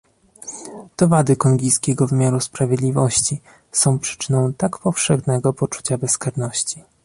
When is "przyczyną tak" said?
3.99-4.77